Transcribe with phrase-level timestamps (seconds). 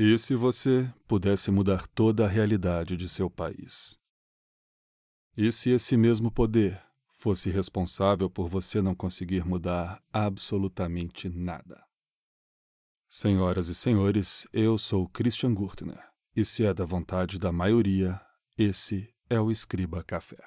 [0.00, 3.98] E se você pudesse mudar toda a realidade de seu país?
[5.36, 6.80] E se esse mesmo poder
[7.14, 11.84] fosse responsável por você não conseguir mudar absolutamente nada?
[13.08, 16.00] Senhoras e senhores, eu sou Christian Gurtner,
[16.36, 18.20] e se é da vontade da maioria,
[18.56, 20.38] esse é o Escriba Café.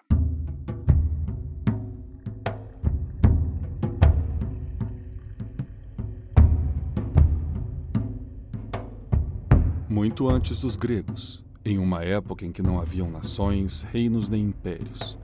[10.11, 15.17] Muito antes dos gregos, em uma época em que não haviam nações, reinos nem impérios,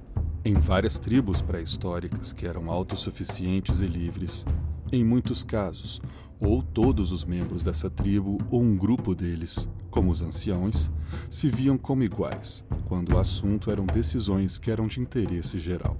[0.46, 4.46] em várias tribos pré-históricas que eram autossuficientes e livres,
[4.90, 6.02] em muitos casos,
[6.40, 10.90] ou todos os membros dessa tribo ou um grupo deles, como os anciãos,
[11.30, 15.98] se viam como iguais, quando o assunto eram decisões que eram de interesse geral.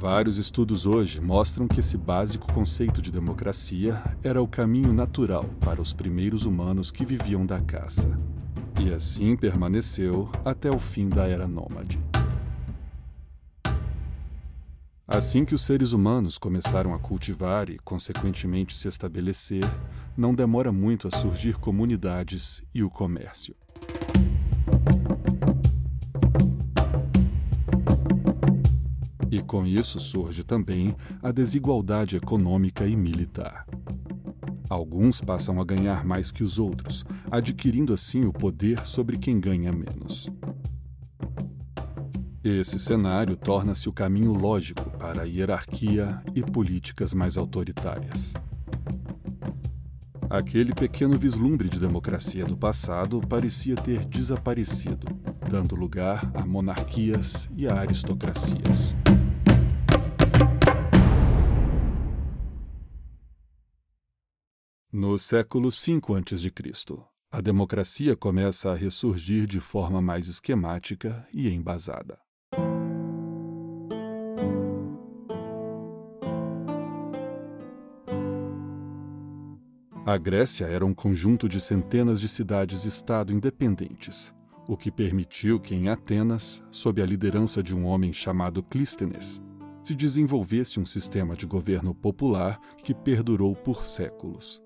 [0.00, 5.78] Vários estudos hoje mostram que esse básico conceito de democracia era o caminho natural para
[5.78, 8.18] os primeiros humanos que viviam da caça.
[8.80, 12.02] E assim permaneceu até o fim da era nômade.
[15.06, 19.64] Assim que os seres humanos começaram a cultivar e, consequentemente, se estabelecer,
[20.16, 23.54] não demora muito a surgir comunidades e o comércio.
[29.50, 33.66] Com isso surge também a desigualdade econômica e militar.
[34.68, 39.72] Alguns passam a ganhar mais que os outros, adquirindo assim o poder sobre quem ganha
[39.72, 40.30] menos.
[42.44, 48.32] Esse cenário torna-se o caminho lógico para a hierarquia e políticas mais autoritárias.
[50.30, 55.08] Aquele pequeno vislumbre de democracia do passado parecia ter desaparecido,
[55.50, 58.94] dando lugar a monarquias e a aristocracias.
[64.92, 66.50] No século V a.C.,
[67.30, 72.18] a democracia começa a ressurgir de forma mais esquemática e embasada.
[80.04, 84.34] A Grécia era um conjunto de centenas de cidades-estado independentes,
[84.66, 89.40] o que permitiu que em Atenas, sob a liderança de um homem chamado Clístenes,
[89.84, 94.60] se desenvolvesse um sistema de governo popular que perdurou por séculos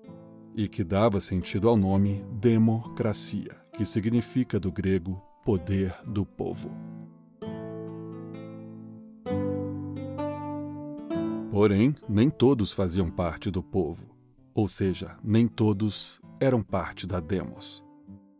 [0.55, 6.71] e que dava sentido ao nome democracia, que significa do grego poder do povo.
[11.51, 14.15] Porém, nem todos faziam parte do povo,
[14.53, 17.83] ou seja, nem todos eram parte da demos.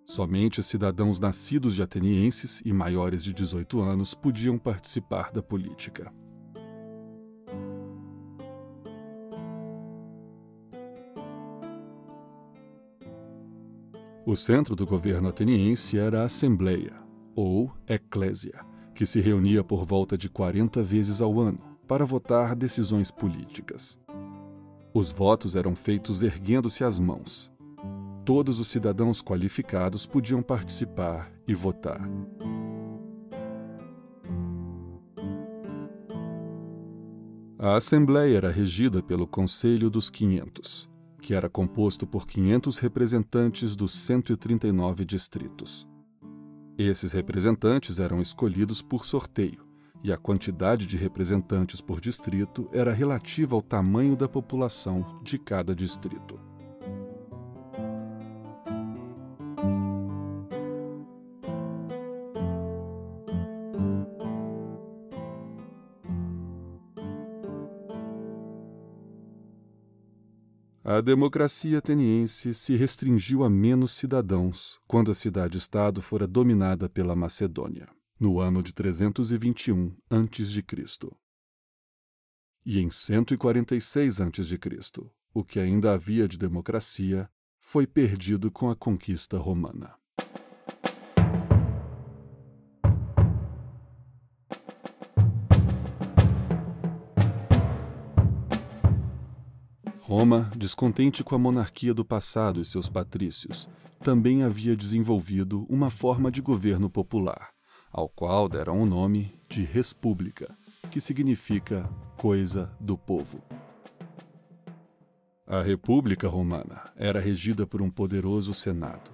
[0.04, 6.14] Somente cidadãos nascidos de atenienses e maiores de 18 anos podiam participar da política.
[14.28, 16.94] O centro do governo ateniense era a Assembleia,
[17.36, 18.66] ou Eclésia,
[18.96, 24.00] que se reunia por volta de 40 vezes ao ano para votar decisões políticas.
[24.92, 27.52] Os votos eram feitos erguendo-se as mãos.
[28.26, 32.02] Todos os cidadãos qualificados podiam participar e votar.
[37.60, 40.90] A Assembleia era regida pelo Conselho dos 500,
[41.26, 45.88] que era composto por 500 representantes dos 139 distritos.
[46.78, 49.66] Esses representantes eram escolhidos por sorteio,
[50.04, 55.74] e a quantidade de representantes por distrito era relativa ao tamanho da população de cada
[55.74, 56.40] distrito.
[70.96, 77.90] A democracia ateniense se restringiu a menos cidadãos quando a cidade-estado fora dominada pela Macedônia,
[78.18, 80.64] no ano de 321 a.C.
[82.66, 84.58] E em 146 a.C.,
[85.34, 87.30] o que ainda havia de democracia
[87.60, 89.98] foi perdido com a conquista romana.
[100.18, 103.68] Roma, descontente com a monarquia do passado e seus patrícios,
[104.02, 107.50] também havia desenvolvido uma forma de governo popular,
[107.92, 110.58] ao qual deram o nome de República,
[110.90, 111.84] que significa
[112.16, 113.44] coisa do povo.
[115.46, 119.12] A República Romana era regida por um poderoso Senado,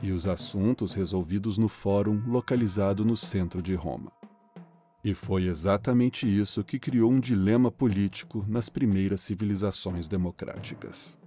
[0.00, 4.12] e os assuntos resolvidos no fórum localizado no centro de Roma.
[5.04, 11.18] E foi exatamente isso que criou um dilema político nas primeiras civilizações democráticas.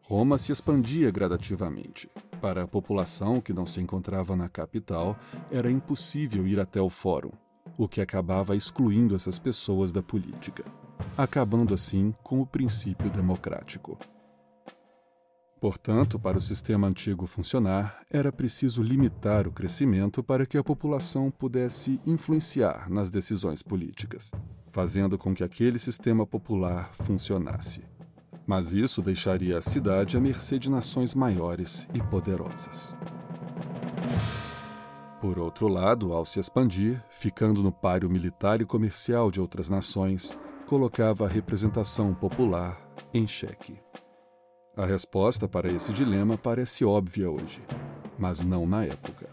[0.00, 2.08] Roma se expandia gradativamente.
[2.40, 5.18] Para a população que não se encontrava na capital,
[5.50, 7.32] era impossível ir até o fórum,
[7.76, 10.64] o que acabava excluindo essas pessoas da política,
[11.18, 13.98] acabando assim com o princípio democrático.
[15.64, 21.30] Portanto, para o sistema antigo funcionar, era preciso limitar o crescimento para que a população
[21.30, 24.30] pudesse influenciar nas decisões políticas,
[24.70, 27.82] fazendo com que aquele sistema popular funcionasse
[28.46, 32.94] mas isso deixaria a cidade à mercê de nações maiores e poderosas.
[35.18, 40.38] Por outro lado, ao se expandir, ficando no páreo militar e comercial de outras nações,
[40.66, 42.78] colocava a representação popular
[43.14, 43.80] em xeque.
[44.76, 47.60] A resposta para esse dilema parece óbvia hoje,
[48.18, 49.28] mas não na época.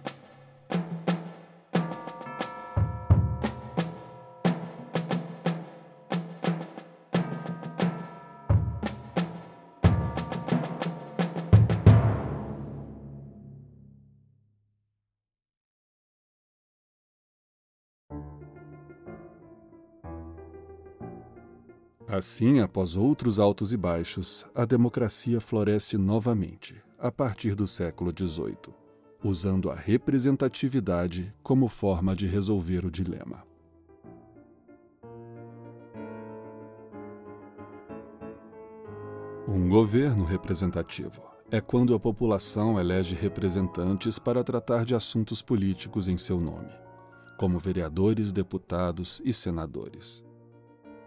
[22.22, 28.76] Assim, após outros altos e baixos, a democracia floresce novamente, a partir do século XVIII,
[29.24, 33.44] usando a representatividade como forma de resolver o dilema.
[39.48, 46.20] Um governo representativo é quando a população elege representantes para tratar de assuntos políticos em
[46.20, 46.72] seu nome,
[47.40, 50.24] como vereadores, deputados e senadores.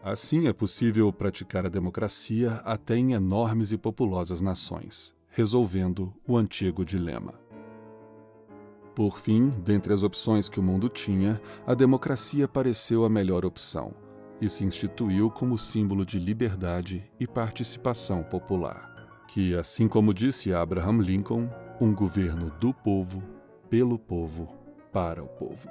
[0.04, 6.84] Assim é possível praticar a democracia até em enormes e populosas nações, resolvendo o antigo
[6.84, 7.32] dilema.
[8.94, 13.94] Por fim, dentre as opções que o mundo tinha, a democracia pareceu a melhor opção
[14.42, 20.98] e se instituiu como símbolo de liberdade e participação popular, que, assim como disse Abraham
[20.98, 21.48] Lincoln,
[21.80, 23.22] um governo do povo,
[23.70, 24.54] pelo povo,
[24.92, 25.66] para o povo.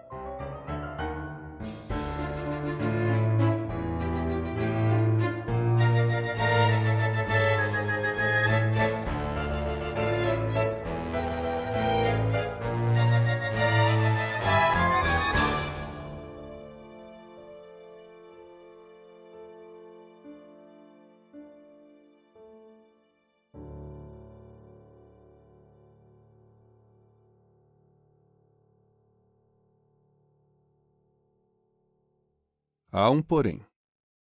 [32.96, 33.60] Há um porém.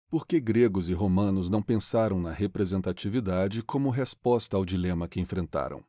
[0.09, 5.83] Por que gregos e romanos não pensaram na representatividade como resposta ao dilema que enfrentaram?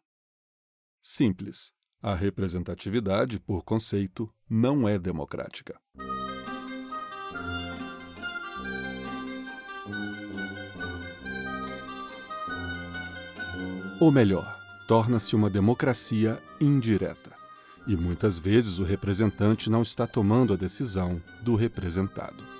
[1.00, 1.72] Simples.
[2.02, 5.80] A representatividade, por conceito, não é democrática.
[13.98, 14.54] Ou melhor,
[14.86, 17.34] torna-se uma democracia indireta.
[17.86, 22.55] E muitas vezes o representante não está tomando a decisão do representado.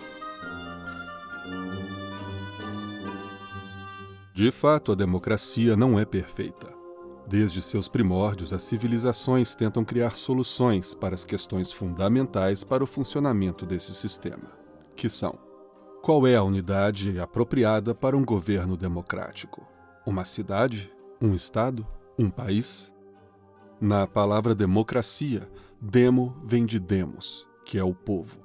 [4.37, 6.71] De fato, a democracia não é perfeita.
[7.27, 13.65] Desde seus primórdios, as civilizações tentam criar soluções para as questões fundamentais para o funcionamento
[13.65, 14.53] desse sistema,
[14.94, 15.38] que são:
[16.03, 19.67] qual é a unidade apropriada para um governo democrático?
[20.06, 20.93] Uma cidade?
[21.19, 21.87] Um estado?
[22.19, 22.93] Um país?
[23.81, 28.37] Na palavra democracia, demo vem de demos, que é o povo.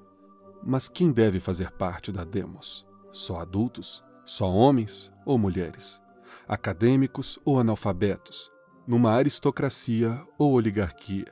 [0.64, 2.88] Mas quem deve fazer parte da demos?
[3.12, 4.02] Só adultos?
[4.24, 6.02] Só homens ou mulheres?
[6.48, 8.52] Acadêmicos ou analfabetos?
[8.88, 11.32] Numa aristocracia ou oligarquia?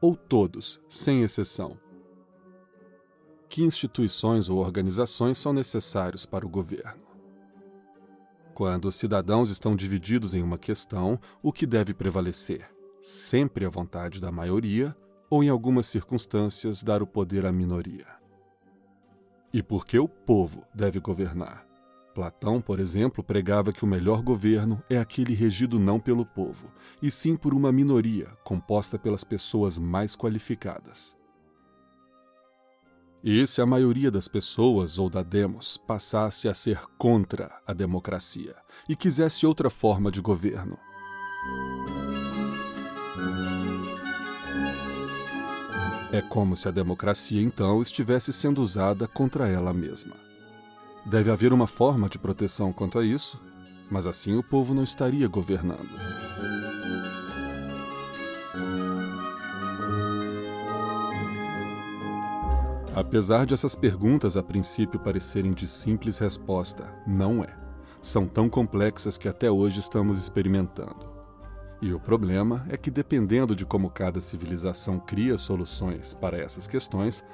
[0.00, 1.78] Ou todos, sem exceção?
[3.48, 7.02] Que instituições ou organizações são necessários para o governo?
[8.54, 12.68] Quando os cidadãos estão divididos em uma questão, o que deve prevalecer?
[13.00, 14.96] Sempre a vontade da maioria
[15.30, 18.06] ou, em algumas circunstâncias, dar o poder à minoria?
[19.52, 21.67] E por que o povo deve governar?
[22.18, 26.68] Platão, por exemplo, pregava que o melhor governo é aquele regido não pelo povo,
[27.00, 31.16] e sim por uma minoria composta pelas pessoas mais qualificadas.
[33.22, 38.56] E se a maioria das pessoas ou da demos passasse a ser contra a democracia
[38.88, 40.76] e quisesse outra forma de governo?
[46.10, 50.27] É como se a democracia então estivesse sendo usada contra ela mesma.
[51.08, 53.40] Deve haver uma forma de proteção quanto a isso,
[53.90, 55.88] mas assim o povo não estaria governando.
[62.94, 67.56] Apesar de essas perguntas a princípio parecerem de simples resposta, não é.
[68.02, 71.08] são tão complexas que até hoje estamos experimentando.
[71.80, 77.24] E o problema é que, dependendo de como cada civilização cria soluções para essas questões,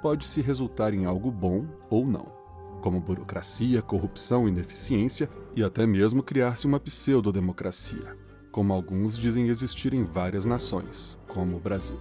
[0.00, 2.43] pode-se resultar em algo bom ou não,
[2.84, 8.14] como burocracia, corrupção, ineficiência e até mesmo criar-se uma pseudo-democracia,
[8.52, 11.98] como alguns dizem existir em várias nações, como o Brasil.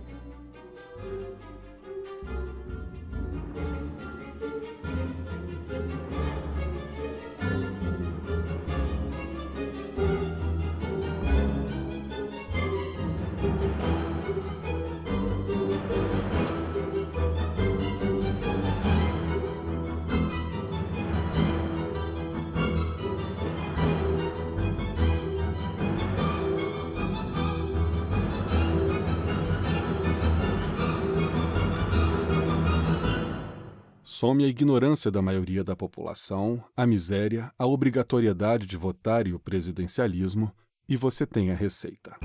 [34.24, 39.38] Some a ignorância da maioria da população, a miséria, a obrigatoriedade de votar e o
[39.38, 40.50] presidencialismo,
[40.88, 42.16] e você tem a receita.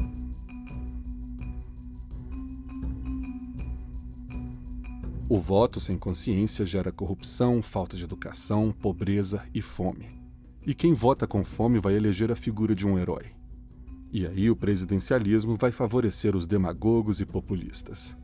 [5.28, 10.06] O voto sem consciência gera corrupção, falta de educação, pobreza e fome.
[10.64, 13.32] E quem vota com fome vai eleger a figura de um herói.
[14.12, 18.14] E aí o presidencialismo vai favorecer os demagogos e populistas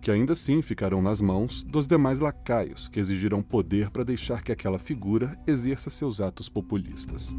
[0.00, 4.52] que ainda assim ficarão nas mãos dos demais lacaios que exigirão poder para deixar que
[4.52, 7.34] aquela figura exerça seus atos populistas.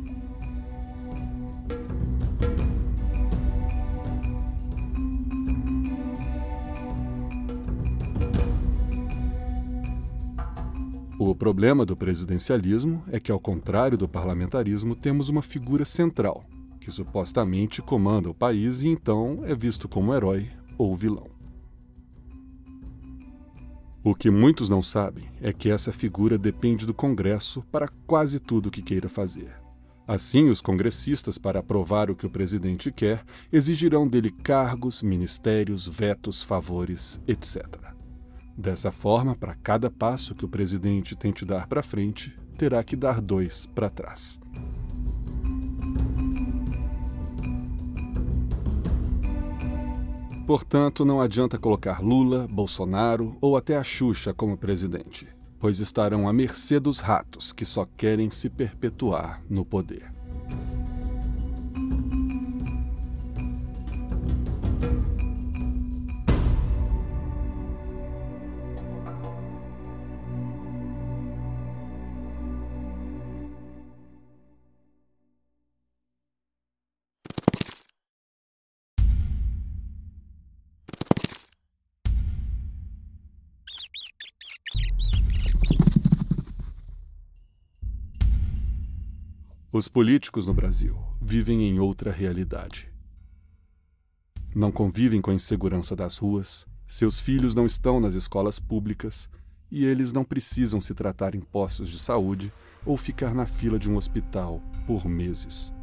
[11.23, 16.43] O problema do presidencialismo é que, ao contrário do parlamentarismo, temos uma figura central,
[16.79, 20.49] que supostamente comanda o país e então é visto como herói
[20.79, 21.40] ou vilão.
[24.03, 28.67] O que muitos não sabem é que essa figura depende do Congresso para quase tudo
[28.67, 29.61] o que queira fazer.
[30.07, 36.41] Assim, os congressistas, para aprovar o que o presidente quer, exigirão dele cargos, ministérios, vetos,
[36.41, 37.63] favores, etc.
[38.57, 43.21] Dessa forma, para cada passo que o presidente tente dar para frente, terá que dar
[43.21, 44.39] dois para trás.
[50.51, 55.25] Portanto, não adianta colocar Lula, Bolsonaro ou até a Xuxa como presidente,
[55.57, 60.10] pois estarão à mercê dos ratos que só querem se perpetuar no poder.
[89.81, 92.87] Os políticos no Brasil vivem em outra realidade.
[94.53, 99.27] Não convivem com a insegurança das ruas, seus filhos não estão nas escolas públicas
[99.71, 102.53] e eles não precisam se tratar em postos de saúde
[102.85, 105.73] ou ficar na fila de um hospital por meses.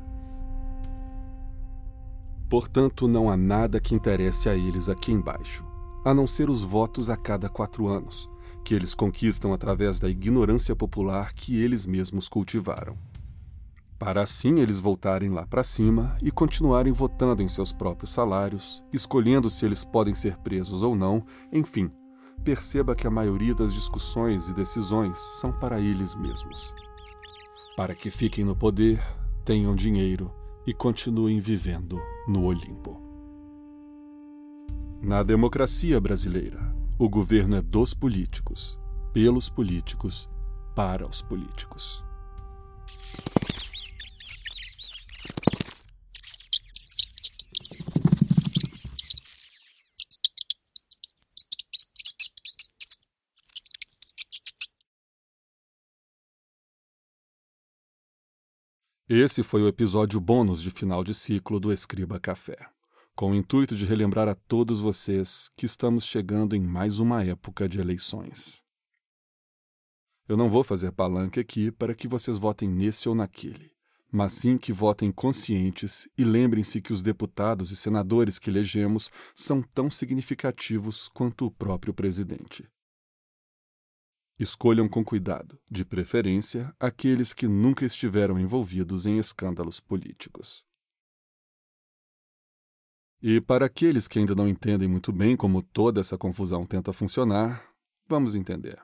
[2.48, 5.66] Portanto, não há nada que interesse a eles aqui embaixo,
[6.04, 8.30] a não ser os votos a cada quatro anos,
[8.64, 12.96] que eles conquistam através da ignorância popular que eles mesmos cultivaram
[13.98, 19.50] para assim eles voltarem lá para cima e continuarem votando em seus próprios salários, escolhendo
[19.50, 21.90] se eles podem ser presos ou não, enfim,
[22.44, 26.72] perceba que a maioria das discussões e decisões são para eles mesmos.
[27.76, 29.02] Para que fiquem no poder,
[29.44, 30.32] tenham dinheiro
[30.64, 33.02] e continuem vivendo no Olimpo.
[35.02, 38.78] Na democracia brasileira, o governo é dos políticos,
[39.12, 40.28] pelos políticos,
[40.74, 42.07] para os políticos.
[59.10, 62.58] Esse foi o episódio bônus de final de ciclo do Escriba Café,
[63.16, 67.66] com o intuito de relembrar a todos vocês que estamos chegando em mais uma época
[67.66, 68.62] de eleições.
[70.28, 73.70] Eu não vou fazer palanque aqui para que vocês votem nesse ou naquele,
[74.12, 79.62] mas sim que votem conscientes e lembrem-se que os deputados e senadores que elegemos são
[79.62, 82.68] tão significativos quanto o próprio presidente.
[84.38, 90.64] Escolham com cuidado, de preferência, aqueles que nunca estiveram envolvidos em escândalos políticos.
[93.20, 97.68] E para aqueles que ainda não entendem muito bem como toda essa confusão tenta funcionar,
[98.08, 98.78] vamos entender.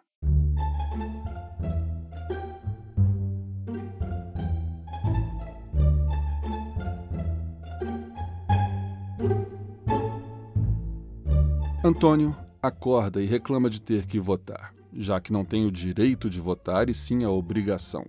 [11.85, 16.41] Antônio acorda e reclama de ter que votar já que não tem o direito de
[16.41, 18.07] votar e sim a obrigação.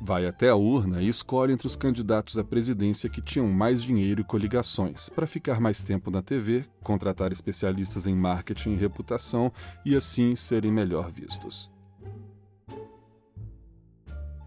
[0.00, 4.20] Vai até a urna e escolhe entre os candidatos à presidência que tinham mais dinheiro
[4.20, 9.52] e coligações, para ficar mais tempo na TV, contratar especialistas em marketing e reputação
[9.84, 11.70] e assim serem melhor vistos.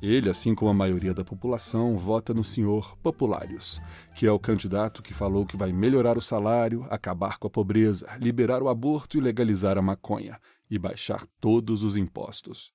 [0.02, 3.80] Ele, assim como a maioria da população, vota no senhor Populários,
[4.16, 8.10] que é o candidato que falou que vai melhorar o salário, acabar com a pobreza,
[8.20, 10.40] liberar o aborto e legalizar a maconha,
[10.72, 12.74] e baixar todos os impostos.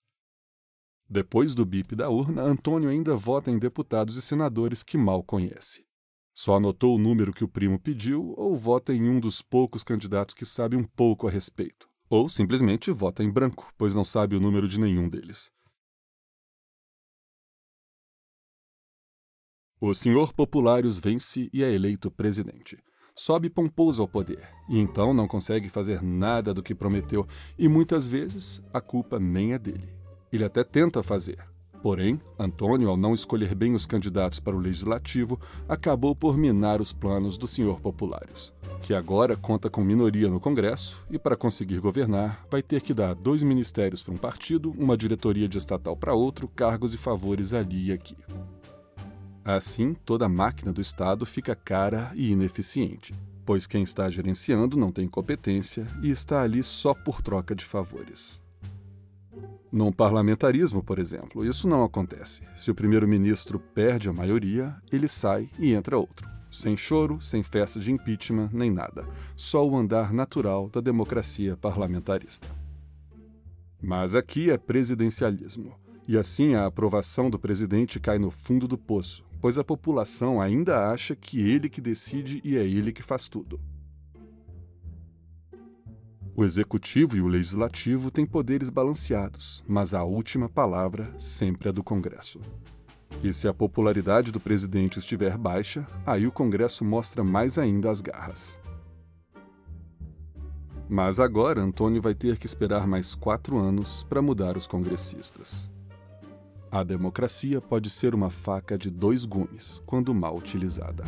[1.08, 5.86] Depois do bip da urna, Antônio ainda vota em deputados e senadores que mal conhece.
[6.34, 10.34] Só anotou o número que o primo pediu ou vota em um dos poucos candidatos
[10.34, 11.88] que sabe um pouco a respeito.
[12.10, 15.50] Ou simplesmente vota em branco, pois não sabe o número de nenhum deles.
[19.80, 22.82] O senhor Populários vence e é eleito presidente.
[23.18, 27.26] Sobe pomposo ao poder, e então não consegue fazer nada do que prometeu,
[27.58, 29.88] e muitas vezes a culpa nem é dele.
[30.30, 31.38] Ele até tenta fazer.
[31.82, 36.92] Porém, Antônio, ao não escolher bem os candidatos para o legislativo, acabou por minar os
[36.92, 42.44] planos do senhor Populários, que agora conta com minoria no Congresso e, para conseguir governar,
[42.50, 46.49] vai ter que dar dois ministérios para um partido, uma diretoria de estatal para outro,
[46.49, 48.16] cargos e favores ali e aqui.
[49.46, 54.90] Assim, toda a máquina do Estado fica cara e ineficiente, pois quem está gerenciando não
[54.90, 58.42] tem competência e está ali só por troca de favores.
[59.70, 62.42] Num parlamentarismo, por exemplo, isso não acontece.
[62.56, 66.28] Se o primeiro-ministro perde a maioria, ele sai e entra outro.
[66.50, 69.06] Sem choro, sem festa de impeachment, nem nada.
[69.36, 72.48] Só o andar natural da democracia parlamentarista.
[73.80, 75.72] Mas aqui é presidencialismo.
[76.08, 80.90] E assim a aprovação do presidente cai no fundo do poço, pois a população ainda
[80.90, 83.61] acha que ele que decide e é ele que faz tudo.
[86.35, 91.83] O executivo e o legislativo têm poderes balanceados, mas a última palavra sempre é do
[91.83, 92.40] Congresso.
[93.22, 98.03] E se a popularidade do presidente estiver baixa, aí o Congresso mostra mais ainda as
[98.03, 98.61] garras.
[100.88, 105.70] Mas agora Antônio vai ter que esperar mais quatro anos para mudar os congressistas.
[106.70, 111.05] A democracia pode ser uma faca de dois gumes quando mal utilizada.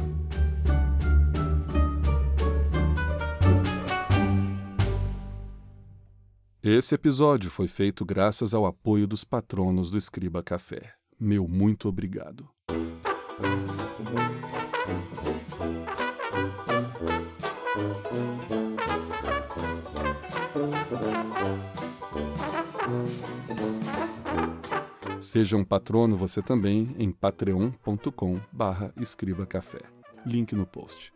[6.62, 10.92] Esse episódio foi feito graças ao apoio dos patronos do Escriba Café.
[11.18, 12.48] Meu muito obrigado.
[25.28, 28.40] Seja um patrono você também em patreon.com
[28.98, 29.80] escribacafé.
[30.24, 31.12] Link no post.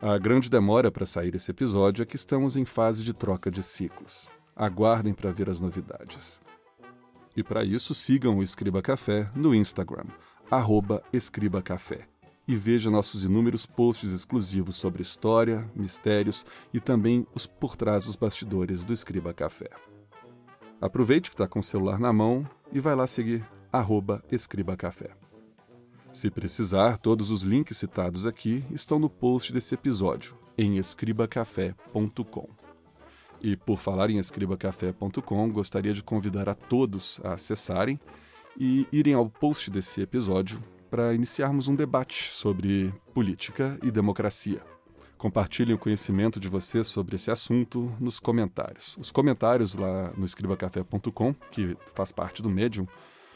[0.00, 3.62] A grande demora para sair esse episódio é que estamos em fase de troca de
[3.62, 4.30] ciclos.
[4.56, 6.40] Aguardem para ver as novidades.
[7.36, 10.06] E para isso, sigam o Escriba Café no Instagram,
[10.50, 12.08] arroba Escriba Café.
[12.48, 18.16] E veja nossos inúmeros posts exclusivos sobre história, mistérios e também os por trás dos
[18.16, 19.68] bastidores do Escriba Café.
[20.80, 25.10] Aproveite que está com o celular na mão e vai lá seguir arroba Escriba Café.
[26.12, 32.48] Se precisar, todos os links citados aqui estão no post desse episódio, em escribacafé.com.
[33.40, 37.98] E por falar em escribacafé.com, gostaria de convidar a todos a acessarem
[38.56, 44.77] e irem ao post desse episódio para iniciarmos um debate sobre política e democracia.
[45.18, 48.96] Compartilhem o conhecimento de vocês sobre esse assunto nos comentários.
[49.00, 52.86] Os comentários lá no escribacafé.com, que faz parte do Medium,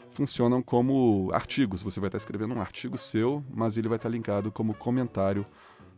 [0.09, 1.81] funcionam como artigos.
[1.81, 5.45] Você vai estar escrevendo um artigo seu, mas ele vai estar linkado como comentário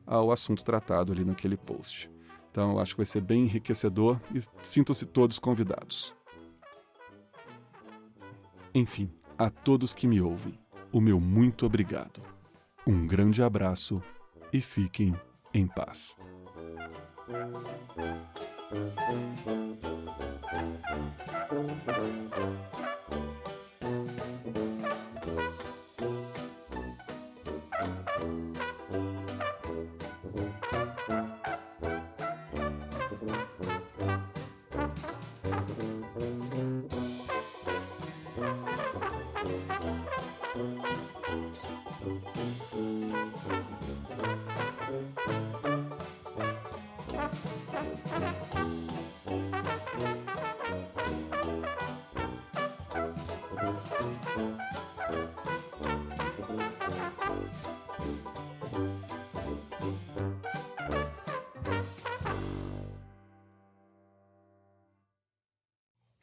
[0.08, 2.10] ao assunto tratado ali naquele post.
[2.50, 6.15] Então, eu acho que vai ser bem enriquecedor e sintam-se todos convidados.
[8.74, 10.58] Enfim, a todos que me ouvem,
[10.91, 12.24] o meu muito obrigado.
[12.88, 14.02] Um grande abraço
[14.52, 15.15] e fiquem
[15.57, 16.15] em paz.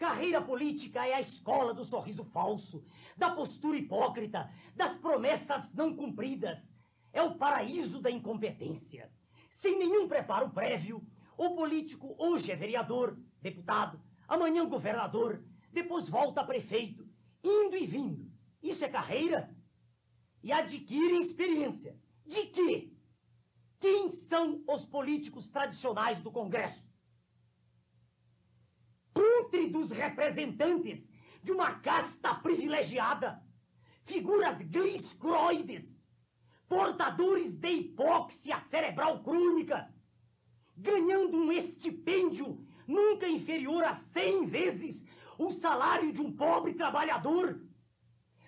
[0.03, 2.85] Carreira política é a escola do sorriso falso,
[3.17, 6.75] da postura hipócrita, das promessas não cumpridas.
[7.13, 9.13] É o paraíso da incompetência.
[9.49, 11.07] Sem nenhum preparo prévio,
[11.39, 17.09] o político hoje é vereador, deputado, amanhã governador, depois volta a prefeito,
[17.45, 18.29] indo e vindo.
[18.61, 19.57] Isso é carreira?
[20.43, 21.97] E adquire experiência.
[22.27, 22.93] De quê?
[23.79, 26.92] Quem são os políticos tradicionais do Congresso?
[29.13, 31.11] Pútridos representantes
[31.43, 33.43] de uma casta privilegiada,
[34.05, 36.01] figuras gliscroides,
[36.69, 39.93] portadores de hipóxia cerebral crônica,
[40.77, 45.05] ganhando um estipêndio nunca inferior a cem vezes
[45.39, 47.61] o salário de um pobre trabalhador,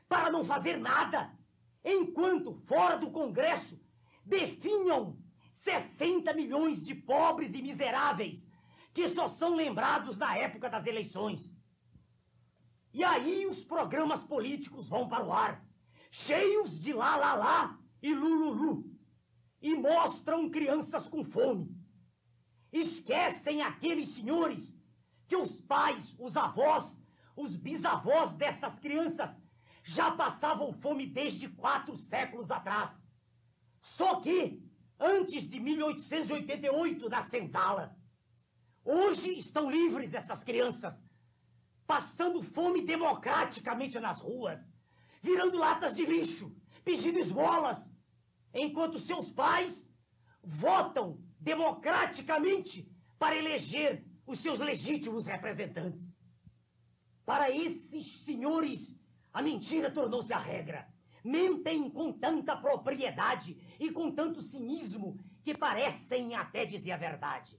[0.09, 1.37] para não fazer nada,
[1.85, 3.81] enquanto fora do Congresso
[4.25, 5.19] definham
[5.51, 8.49] 60 milhões de pobres e miseráveis
[8.95, 11.53] que só são lembrados na época das eleições.
[12.93, 15.67] E aí os programas políticos vão para o ar,
[16.13, 18.89] cheios de lá lá lá e lululu,
[19.61, 21.77] e mostram crianças com fome.
[22.73, 24.79] Esquecem aqueles senhores
[25.27, 27.03] que os pais, os avós,
[27.35, 29.43] os bisavós dessas crianças
[29.83, 33.05] já passavam fome desde quatro séculos atrás.
[33.81, 34.63] Só que,
[35.01, 37.97] antes de 1888, na senzala,
[38.85, 41.07] hoje estão livres essas crianças,
[41.87, 44.75] passando fome democraticamente nas ruas,
[45.23, 47.95] virando latas de lixo, pedindo esmolas,
[48.53, 49.91] enquanto seus pais
[50.43, 56.23] votam democraticamente para eleger os seus legítimos representantes.
[57.25, 58.99] Para esses senhores,
[59.33, 60.93] a mentira tornou-se a regra.
[61.25, 67.59] Mentem com tanta propriedade e com tanto cinismo que parecem até dizer a verdade.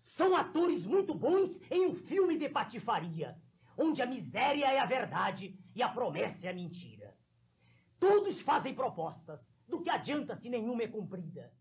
[0.00, 3.38] São atores muito bons em um filme de patifaria,
[3.76, 7.14] onde a miséria é a verdade e a promessa é a mentira.
[7.98, 11.52] Todos fazem propostas, do que adianta se nenhuma é cumprida.